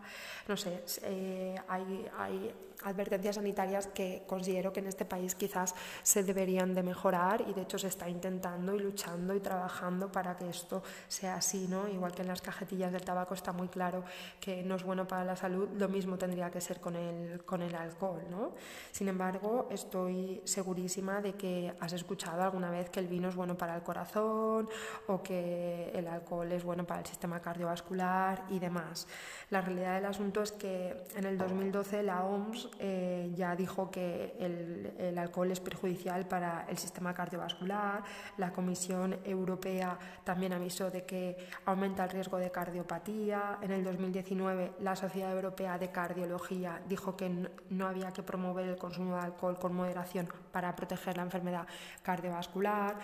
No 0.47 0.59
sé, 0.59 0.85
eh, 1.05 1.55
hay, 1.67 2.07
hay 2.19 2.55
advertencias 2.85 3.37
sanitarias 3.37 3.87
que 3.87 4.25
considero 4.27 4.75
que 4.75 4.81
en 4.81 4.89
este 4.89 5.07
país 5.07 5.35
quizás 5.35 5.75
se 6.03 6.23
deberían 6.23 6.75
de 6.75 6.83
mejorar 6.83 7.43
y 7.49 7.55
de 7.55 7.63
hecho 7.63 7.79
se 7.79 7.89
está 7.89 8.11
intentando 8.11 8.75
y 8.75 8.81
luchando 8.81 9.06
y 9.35 9.41
trabajando 9.41 10.11
para 10.11 10.37
que 10.37 10.49
esto 10.49 10.83
sea 11.09 11.37
así, 11.37 11.69
¿no? 11.69 11.89
Igual 11.89 12.13
que 12.13 12.23
en 12.23 12.29
las 12.29 12.43
cajetillas 12.43 12.93
del 12.93 13.03
tabaco 13.03 13.35
está 13.35 13.53
muy 13.53 13.69
claro 13.69 14.05
que 14.41 14.63
no 14.63 14.75
es 14.75 14.83
bueno 14.83 15.07
para 15.07 15.25
la 15.25 15.37
salud, 15.37 15.69
lo 15.77 15.89
mismo 15.89 16.19
tendría 16.19 16.51
que 16.51 16.61
ser 16.61 16.81
con 16.81 16.97
el, 16.97 17.45
con 17.45 17.63
el 17.63 17.75
alcohol, 17.75 18.23
¿no? 18.31 18.53
Sin 18.91 19.09
embargo, 19.09 19.69
estoy 19.71 20.43
segurísima 20.45 21.21
de 21.21 21.35
que 21.35 21.73
has 21.81 21.93
escuchado 21.93 22.43
alguna 22.43 22.71
vez 22.71 22.91
que 22.91 23.01
el 23.01 23.07
vino 23.07 23.29
es 23.29 23.37
bueno 23.37 23.57
para 23.57 23.77
el 23.77 23.83
corazón 23.83 24.69
o 25.07 25.23
que 25.23 25.91
el 25.95 26.09
alcohol 26.09 26.51
es 26.51 26.65
bueno 26.65 26.85
para 26.85 27.01
el 27.01 27.07
sistema 27.07 27.41
cardiovascular 27.41 28.45
y 28.49 28.59
demás. 28.59 29.07
La 29.51 29.61
realidad 29.61 29.95
del 29.95 30.07
asunto 30.07 30.43
es 30.43 30.53
que 30.53 31.05
en 31.15 31.25
el 31.25 31.39
2012 31.39 32.03
la 32.03 32.25
OMS 32.25 32.71
eh, 32.79 33.33
ya 33.37 33.55
dijo 33.55 33.91
que 33.91 34.35
el, 34.41 34.95
el, 34.99 35.19
alcohol 35.19 35.51
es 35.51 35.61
perjudicial 35.61 36.27
para 36.27 36.67
el 36.69 36.79
sistema 36.79 37.15
cardiovascular. 37.15 38.03
La 38.37 38.53
Comisión 38.53 38.96
Europea 39.25 39.99
también 40.25 40.53
avisó 40.53 40.91
de 40.91 41.05
que 41.05 41.37
aumenta 41.65 42.05
el 42.05 42.11
riesgo 42.11 42.39
de 42.39 42.51
cardiopatía. 42.51 43.59
En 43.63 43.71
el 43.71 43.85
2019 43.85 44.73
la 44.81 44.97
Sociedad 44.97 45.33
Europea 45.33 45.79
de 45.79 45.91
Cardiología 45.91 46.81
dijo 46.89 47.17
que 47.17 47.49
no 47.71 47.87
había 47.87 48.13
que 48.13 48.23
promover 48.23 48.69
el 48.69 48.77
consumo 48.77 49.17
de 49.17 49.23
alcohol 49.23 49.59
con 49.59 49.75
moderación 49.75 50.29
para 50.53 50.75
proteger 50.75 51.17
la 51.17 51.23
enfermedad 51.25 51.67
cardiovascular 52.03 52.97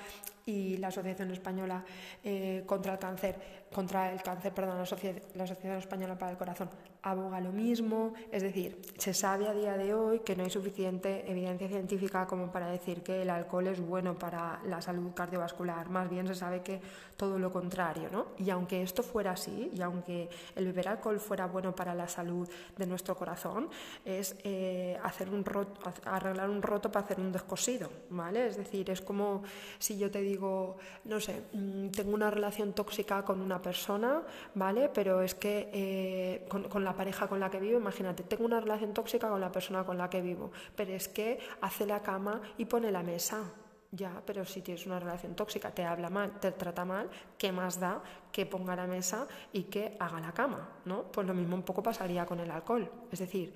y 0.47 0.77
la 0.79 0.89
Asociación 0.89 1.31
Española 1.31 1.85
eh, 2.25 2.65
contra 2.67 2.95
el 2.95 2.99
Cáncer, 2.99 3.62
contra 3.73 4.13
el 4.13 4.23
cáncer, 4.23 4.53
perdón, 4.53 4.77
la, 4.77 4.83
Asociación 4.83 5.77
Española 5.77 6.19
para 6.19 6.33
el 6.33 6.39
Corazón 6.39 6.69
aboga 7.03 7.41
lo 7.41 7.53
mismo, 7.53 8.15
es 8.31 8.43
decir, 8.43 8.81
se 8.97 9.13
sabe 9.15 9.49
a 9.49 9.53
día 9.53 9.77
de 9.77 9.95
hoy 9.95 10.21
que 10.21 10.37
no 10.37 10.45
hay 10.45 10.51
suficiente 10.51 11.31
evidencia 11.31 11.69
científica 11.69 12.27
como 12.27 12.53
para 12.53 12.69
decir 12.69 13.03
que 13.03 13.23
el 13.23 13.31
alcohol 13.31 13.67
es 13.69 13.81
bueno 13.81 14.19
para 14.19 14.61
la 14.67 14.81
salud 14.81 15.13
cardiovascular, 15.15 15.89
más 15.89 16.09
bien 16.09 16.27
se 16.27 16.35
sabe 16.35 16.63
que 16.63 16.81
todo 17.17 17.39
lo 17.39 17.51
contrario, 17.51 18.09
¿no? 18.11 18.27
Y 18.39 18.51
aunque 18.51 18.83
esto 18.83 19.03
fuera 19.03 19.33
así, 19.33 19.71
y 19.75 19.81
aunque 19.83 20.29
el 20.57 20.67
beber 20.67 20.89
alcohol 20.89 21.19
fuera 21.19 21.47
bueno 21.47 21.75
para 21.75 21.95
la 21.95 22.09
salud 22.09 22.49
de 22.77 22.87
nuestro 22.87 23.17
corazón, 23.17 23.69
es 24.05 24.37
eh, 24.45 24.99
hacer 25.03 25.31
un 25.31 25.45
roto, 25.45 25.81
arreglar 26.05 26.51
un 26.51 26.63
roto 26.63 26.91
para 26.91 27.05
hacer 27.05 27.21
un 27.21 27.33
descosido, 27.33 27.91
¿vale? 28.11 28.47
Es 28.47 28.57
decir, 28.57 28.91
es 28.91 29.01
como 29.01 29.43
si 29.79 29.99
yo 29.99 30.11
te 30.11 30.21
digo 30.21 30.33
digo, 30.33 30.77
no 31.05 31.21
sé, 31.21 31.43
mm, 31.53 31.89
tengo 31.89 32.15
una 32.15 32.31
relación 32.31 32.73
tóxica 32.73 33.25
con 33.25 33.41
una 33.41 33.61
persona, 33.63 34.23
¿vale? 34.55 34.91
Pero 34.93 35.23
es 35.23 35.35
que 35.35 35.71
eh, 35.73 36.47
con, 36.49 36.65
con, 36.65 36.85
la 36.85 36.95
pareja 36.95 37.29
con 37.29 37.41
la 37.41 37.51
que 37.51 37.61
vivo, 37.61 37.79
imagínate, 37.79 38.25
tengo 38.25 38.45
una 38.45 38.61
relación 38.61 38.93
tóxica 38.93 39.29
con 39.29 39.41
la 39.41 39.53
persona 39.53 39.85
con 39.85 39.97
la 39.97 40.11
que 40.11 40.21
vivo, 40.21 40.51
pero 40.77 40.93
es 40.93 41.09
que 41.09 41.39
hace 41.61 41.87
la 41.87 42.03
cama 42.03 42.41
y 42.59 42.65
pone 42.65 42.91
la 42.91 43.03
mesa. 43.03 43.53
Ya, 43.95 44.23
pero 44.25 44.47
si 44.47 44.63
tienes 44.63 44.87
una 44.87 44.99
relación 44.99 45.35
tóxica, 45.37 45.71
te 45.71 45.85
habla 45.85 46.09
mal, 46.09 46.41
te 46.41 46.51
trata 46.53 46.83
mal, 46.83 47.11
¿qué 47.37 47.53
más 47.53 47.79
da 47.79 48.03
que 48.33 48.47
ponga 48.47 48.75
la 48.75 48.87
mesa 48.87 49.29
y 49.53 49.65
que 49.65 49.97
haga 50.01 50.19
la 50.19 50.33
cama, 50.33 50.69
¿no? 50.87 51.03
Pues 51.05 51.27
lo 51.27 51.35
mismo 51.35 51.55
un 51.55 51.63
poco 51.63 51.83
pasaría 51.83 52.25
con 52.25 52.41
el 52.41 52.51
alcohol. 52.51 52.91
Es 53.13 53.19
decir, 53.19 53.55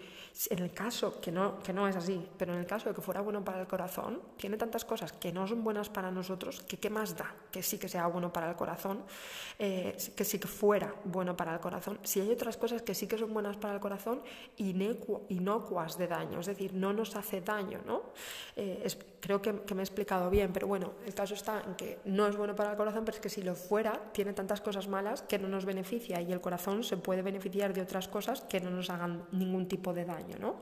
en 0.50 0.58
el 0.58 0.72
caso, 0.72 1.18
que 1.20 1.32
no, 1.32 1.62
que 1.62 1.72
no 1.72 1.88
es 1.88 1.96
así, 1.96 2.28
pero 2.36 2.52
en 2.52 2.60
el 2.60 2.66
caso 2.66 2.90
de 2.90 2.94
que 2.94 3.00
fuera 3.00 3.22
bueno 3.22 3.42
para 3.42 3.60
el 3.60 3.66
corazón, 3.66 4.20
tiene 4.36 4.58
tantas 4.58 4.84
cosas 4.84 5.12
que 5.12 5.32
no 5.32 5.46
son 5.46 5.64
buenas 5.64 5.88
para 5.88 6.10
nosotros, 6.10 6.60
que 6.62 6.78
qué 6.78 6.90
más 6.90 7.16
da 7.16 7.34
que 7.56 7.62
sí 7.62 7.78
que 7.78 7.88
sea 7.88 8.06
bueno 8.06 8.30
para 8.30 8.50
el 8.50 8.56
corazón, 8.56 9.02
eh, 9.58 9.96
que 10.14 10.24
sí 10.24 10.38
que 10.38 10.46
fuera 10.46 10.94
bueno 11.04 11.34
para 11.34 11.54
el 11.54 11.60
corazón, 11.60 11.98
si 12.02 12.20
hay 12.20 12.30
otras 12.30 12.58
cosas 12.58 12.82
que 12.82 12.94
sí 12.94 13.06
que 13.06 13.16
son 13.16 13.32
buenas 13.32 13.56
para 13.56 13.72
el 13.72 13.80
corazón, 13.80 14.20
inocuas 14.58 15.96
de 15.96 16.06
daño, 16.06 16.40
es 16.40 16.46
decir, 16.46 16.74
no 16.74 16.92
nos 16.92 17.16
hace 17.16 17.40
daño, 17.40 17.80
¿no? 17.86 18.02
Eh, 18.56 18.86
creo 19.20 19.40
que, 19.40 19.62
que 19.62 19.74
me 19.74 19.80
he 19.80 19.84
explicado 19.84 20.28
bien, 20.28 20.52
pero 20.52 20.66
bueno, 20.66 20.92
el 21.06 21.14
caso 21.14 21.32
está 21.32 21.62
en 21.62 21.74
que 21.76 22.00
no 22.04 22.26
es 22.26 22.36
bueno 22.36 22.54
para 22.54 22.72
el 22.72 22.76
corazón, 22.76 23.06
pero 23.06 23.16
es 23.16 23.22
que 23.22 23.30
si 23.30 23.42
lo 23.42 23.54
fuera, 23.54 24.12
tiene 24.12 24.34
tantas 24.34 24.60
cosas 24.66 24.88
malas 24.88 25.22
que 25.22 25.38
no 25.38 25.46
nos 25.46 25.64
beneficia 25.64 26.20
y 26.20 26.32
el 26.32 26.40
corazón 26.40 26.82
se 26.82 26.96
puede 26.96 27.22
beneficiar 27.22 27.72
de 27.72 27.82
otras 27.82 28.08
cosas 28.08 28.40
que 28.50 28.58
no 28.60 28.70
nos 28.70 28.90
hagan 28.90 29.22
ningún 29.30 29.68
tipo 29.68 29.94
de 29.94 30.04
daño. 30.04 30.36
¿no? 30.40 30.60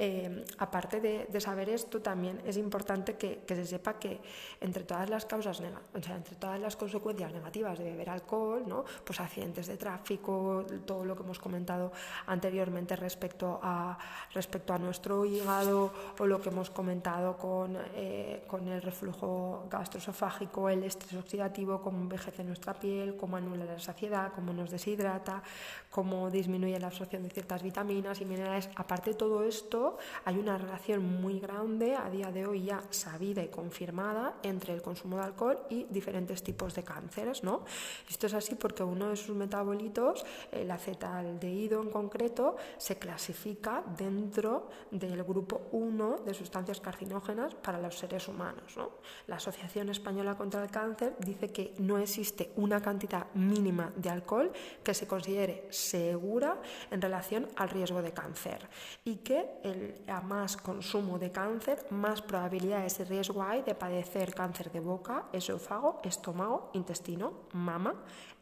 Eh, 0.00 0.44
aparte 0.58 1.00
de, 1.00 1.40
saber 1.40 1.68
esto, 1.70 2.00
también 2.00 2.40
es 2.46 2.56
importante 2.56 3.16
que, 3.16 3.42
se 3.48 3.66
sepa 3.66 3.98
que 3.98 4.20
entre 4.60 4.84
todas 4.84 5.10
las 5.10 5.24
causas, 5.24 5.60
o 5.60 6.02
sea, 6.02 6.16
entre 6.16 6.36
todas 6.36 6.60
las 6.60 6.76
consecuencias 6.76 7.32
negativas 7.32 7.78
de 7.78 7.84
beber 7.84 8.10
alcohol, 8.10 8.62
¿no? 8.66 8.84
pues 9.04 9.18
accidentes 9.18 9.66
de 9.66 9.76
tráfico, 9.76 10.64
todo 10.86 11.04
lo 11.04 11.16
que 11.16 11.24
hemos 11.24 11.40
comentado 11.40 11.90
anteriormente 12.26 12.94
respecto 12.94 13.58
a, 13.60 13.98
respecto 14.34 14.72
a 14.72 14.78
nuestro 14.78 15.24
hígado 15.24 15.92
o 16.18 16.26
lo 16.26 16.40
que 16.40 16.50
hemos 16.50 16.70
comentado 16.70 17.36
con, 17.36 17.76
eh, 17.94 18.44
con 18.46 18.68
el 18.68 18.80
reflujo 18.80 19.66
gastroesofágico, 19.68 20.68
el 20.68 20.84
estrés 20.84 21.14
oxidativo, 21.14 21.80
cómo 21.80 21.98
envejece 21.98 22.44
nuestra 22.44 22.74
piel, 22.74 23.16
cómo 23.16 23.36
anula 23.36 23.64
la 23.64 23.78
saciedad, 23.80 24.32
cómo 24.32 24.52
nos 24.52 24.70
deshidrata, 24.70 25.42
cómo 25.90 26.30
disminuye 26.30 26.78
la 26.78 26.86
absorción 26.86 27.24
de 27.24 27.30
ciertas 27.30 27.62
vitaminas 27.64 28.20
y 28.20 28.24
minerales. 28.24 28.70
Aparte 28.76 29.10
de 29.10 29.16
todo 29.16 29.42
esto, 29.42 29.87
hay 30.24 30.38
una 30.38 30.58
relación 30.58 31.20
muy 31.20 31.40
grande, 31.40 31.96
a 31.96 32.10
día 32.10 32.30
de 32.32 32.46
hoy 32.46 32.64
ya 32.64 32.82
sabida 32.90 33.42
y 33.42 33.48
confirmada, 33.48 34.36
entre 34.42 34.74
el 34.74 34.82
consumo 34.82 35.16
de 35.16 35.24
alcohol 35.24 35.58
y 35.68 35.84
diferentes 35.84 36.42
tipos 36.42 36.74
de 36.74 36.82
cánceres. 36.82 37.42
¿no? 37.42 37.64
Esto 38.08 38.26
es 38.26 38.34
así 38.34 38.54
porque 38.54 38.82
uno 38.82 39.08
de 39.08 39.16
sus 39.16 39.36
metabolitos, 39.36 40.24
el 40.52 40.70
acetaldehído 40.70 41.82
en 41.82 41.90
concreto, 41.90 42.56
se 42.76 42.98
clasifica 42.98 43.82
dentro 43.96 44.68
del 44.90 45.22
grupo 45.22 45.68
1 45.72 46.18
de 46.24 46.34
sustancias 46.34 46.80
carcinógenas 46.80 47.54
para 47.54 47.80
los 47.80 47.98
seres 47.98 48.28
humanos. 48.28 48.76
¿no? 48.76 48.90
La 49.26 49.36
Asociación 49.36 49.88
Española 49.88 50.36
contra 50.36 50.62
el 50.62 50.70
Cáncer 50.70 51.16
dice 51.18 51.48
que 51.48 51.74
no 51.78 51.98
existe 51.98 52.52
una 52.56 52.80
cantidad 52.80 53.26
mínima 53.34 53.92
de 53.96 54.10
alcohol 54.10 54.52
que 54.82 54.94
se 54.94 55.06
considere 55.06 55.66
segura 55.70 56.60
en 56.90 57.00
relación 57.00 57.48
al 57.56 57.70
riesgo 57.70 58.02
de 58.02 58.12
cáncer 58.12 58.68
y 59.04 59.16
que 59.16 59.46
el 59.62 59.77
a 60.06 60.20
más 60.20 60.56
consumo 60.56 61.18
de 61.18 61.30
cáncer, 61.30 61.86
más 61.90 62.22
probabilidades 62.22 63.00
y 63.00 63.04
riesgo 63.04 63.42
hay 63.42 63.62
de 63.62 63.74
padecer 63.74 64.34
cáncer 64.34 64.70
de 64.70 64.80
boca, 64.80 65.26
esófago, 65.32 66.00
estómago, 66.04 66.70
intestino, 66.74 67.48
mama 67.52 67.94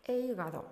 e 0.04 0.18
hígado. 0.18 0.64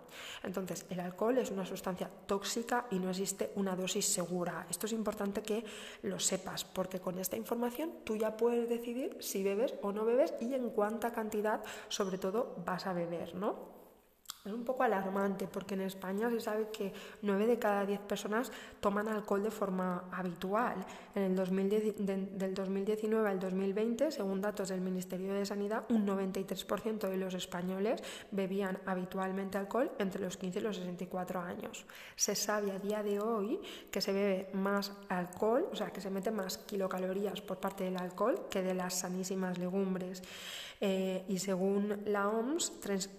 Entonces, 0.43 0.87
el 0.91 1.01
alcohol 1.01 1.39
es 1.39 1.51
una 1.51 1.67
sustancia 1.67 2.09
tóxica 2.27 2.87
y 2.91 2.99
no 2.99 3.11
existe 3.11 3.51
una 3.57 3.75
dosis 3.75 4.07
segura. 4.07 4.67
Esto 4.71 4.87
es 4.87 4.93
importante 4.93 5.43
que 5.43 5.65
lo 6.03 6.21
sepas, 6.21 6.65
porque 6.65 7.01
con 7.01 7.19
esta 7.19 7.37
información 7.37 7.91
tú 8.05 8.17
ya 8.17 8.37
puedes 8.37 8.69
decidir 8.69 9.17
si 9.21 9.43
bebes 9.43 9.75
o 9.83 9.93
no 9.93 10.05
bebes 10.05 10.35
y 10.41 10.55
en 10.55 10.71
cuánta 10.71 11.13
cantidad, 11.13 11.63
sobre 11.89 12.19
todo, 12.19 12.55
vas 12.65 12.87
a 12.87 12.93
beber, 12.93 13.35
¿no? 13.35 13.74
Es 14.45 14.53
un 14.53 14.63
poco 14.63 14.83
alarmante 14.83 15.49
porque 15.49 15.73
en 15.73 15.81
España 15.81 16.29
se 16.29 16.39
sabe 16.39 16.69
que 16.69 16.93
9 17.23 17.47
de 17.47 17.59
cada 17.59 17.87
10 17.87 18.01
personas 18.01 18.53
toman 18.79 19.09
alcohol 19.09 19.43
de 19.43 19.51
forma 19.51 20.05
habitual. 20.13 20.85
En 21.15 21.23
el 21.23 21.35
2010, 21.35 21.95
del 21.97 22.53
2019 22.53 23.27
al 23.27 23.41
2020, 23.41 24.13
según 24.13 24.43
datos 24.43 24.69
del 24.69 24.83
Ministerio 24.83 25.33
de 25.33 25.47
Sanidad, 25.47 25.87
un 25.89 26.07
93% 26.07 27.09
de 27.09 27.17
los 27.17 27.33
españoles 27.33 28.03
bebían 28.33 28.79
habitualmente 28.85 29.57
alcohol 29.57 29.91
entre 29.99 30.21
los 30.21 30.37
15 30.37 30.59
y 30.59 30.63
los 30.63 30.77
64 30.77 31.41
años. 31.41 31.87
Se 32.15 32.35
sabe 32.35 32.71
a 32.73 32.79
día 32.79 33.03
de 33.03 33.21
hoy 33.21 33.59
que 33.91 34.03
se 34.03 34.13
bebe 34.13 34.51
más 34.53 34.93
alcohol, 35.09 35.67
o 35.73 35.75
sea, 35.75 35.91
que 35.91 36.03
se 36.03 36.11
mete 36.11 36.31
más 36.31 36.59
kilocalorías 36.59 37.41
por 37.41 37.57
parte 37.57 37.85
del 37.85 37.97
alcohol 37.97 38.47
que 38.51 38.61
de 38.61 38.75
las 38.75 38.93
sanísimas 38.93 39.57
legumbres. 39.57 40.23
Eh, 40.81 41.25
y 41.29 41.39
según 41.39 42.03
la 42.07 42.29
OMS 42.29 42.73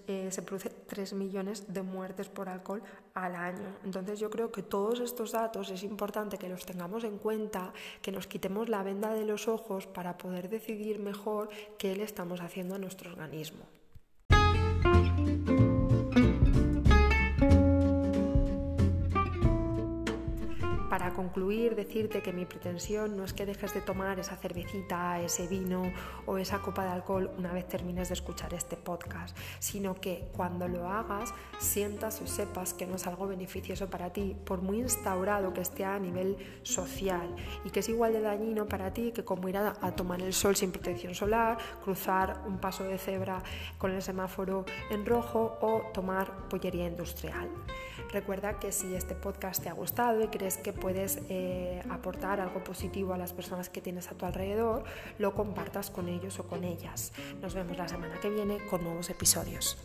eh, 0.08 0.28
se 0.30 0.42
produce 0.42 0.70
3 0.70 1.14
millones 1.14 1.74
de 1.74 1.82
muertes 1.82 2.30
por 2.30 2.50
alcohol 2.50 2.84
al 3.14 3.36
año. 3.36 3.78
Entonces 3.84 4.20
yo 4.20 4.30
creo 4.30 4.52
que 4.52 4.64
todos 4.64 5.00
estos 5.00 5.32
datos 5.32 5.70
es 5.72 5.84
importante 5.84 6.38
que 6.38 6.50
los 6.50 6.66
tengamos 6.66 7.04
en 7.04 7.18
cuenta, 7.18 7.74
que 8.02 8.12
nos 8.12 8.28
quitemos 8.28 8.70
la 8.70 8.84
venda 8.84 9.14
de 9.14 9.26
los 9.26 9.48
ojos 9.48 9.88
para 9.88 10.18
poder 10.18 10.50
decidir 10.50 11.00
mejor 11.00 11.50
qué 11.78 11.96
le 11.96 12.04
estamos 12.04 12.42
haciendo 12.42 12.76
a 12.76 12.80
nuestro 12.80 13.12
organismo. 13.12 13.66
Concluir, 21.16 21.76
decirte 21.76 22.22
que 22.22 22.34
mi 22.34 22.46
pretensión 22.46 23.16
no 23.16 23.24
es 23.24 23.34
que 23.34 23.46
dejes 23.46 23.74
de 23.74 23.82
tomar 23.82 24.20
esa 24.20 24.36
cervecita, 24.36 25.22
ese 25.22 25.48
vino 25.48 25.92
o 26.26 26.38
esa 26.38 26.60
copa 26.60 26.84
de 26.84 26.92
alcohol 26.92 27.32
una 27.38 27.54
vez 27.54 27.68
termines 27.68 28.10
de 28.10 28.14
escuchar 28.14 28.54
este 28.54 28.76
podcast, 28.76 29.36
sino 29.60 29.96
que 29.96 30.28
cuando 30.34 30.68
lo 30.68 30.88
hagas 30.88 31.34
sientas 31.60 32.22
o 32.22 32.28
sepas 32.28 32.74
que 32.74 32.86
no 32.86 32.96
es 32.96 33.08
algo 33.08 33.28
beneficioso 33.28 33.90
para 33.90 34.12
ti, 34.12 34.36
por 34.46 34.62
muy 34.62 34.80
instaurado 34.80 35.54
que 35.54 35.62
esté 35.62 35.86
a 35.86 35.98
nivel 35.98 36.38
social 36.64 37.36
y 37.64 37.70
que 37.70 37.80
es 37.80 37.90
igual 37.90 38.14
de 38.14 38.22
dañino 38.22 38.68
para 38.68 38.94
ti 38.94 39.12
que 39.14 39.24
como 39.24 39.48
ir 39.48 39.58
a, 39.58 39.74
tomar 39.96 40.22
el 40.22 40.34
sol 40.34 40.56
sin 40.56 40.72
protección 40.72 41.16
solar, 41.16 41.58
cruzar 41.84 42.44
un 42.46 42.58
paso 42.58 42.84
de 42.84 42.98
cebra 42.98 43.42
con 43.78 43.92
el 43.92 44.02
semáforo 44.02 44.66
en 44.90 45.06
rojo 45.06 45.58
o 45.62 45.84
tomar 45.94 46.50
pollería 46.50 46.88
industrial. 46.88 47.50
Recuerda 48.12 48.60
que 48.60 48.72
si 48.72 48.96
este 48.96 49.16
podcast 49.16 49.64
te 49.64 49.70
ha 49.70 49.74
gustado 49.74 50.24
y 50.24 50.28
crees 50.28 50.58
que 50.58 50.74
puedes 50.74 51.20
eh, 51.30 51.82
aportar 51.90 52.40
algo 52.40 52.64
positivo 52.64 53.14
a 53.14 53.18
las 53.18 53.34
personas 53.34 53.70
que 53.70 53.82
tienes 53.82 54.12
a 54.12 54.16
tu 54.16 54.26
alrededor, 54.26 54.84
lo 55.18 55.34
compartas 55.34 55.90
con 55.90 56.08
ellos 56.08 56.40
o 56.40 56.48
con 56.48 56.64
ellas. 56.64 57.12
Nos 57.42 57.54
vemos 57.54 57.78
la 57.78 57.88
semana 57.88 58.20
que 58.20 58.30
viene 58.30 58.58
con 58.70 58.84
nuevos 58.84 59.10
episodios. 59.10 59.78